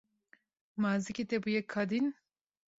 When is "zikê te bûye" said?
1.03-1.61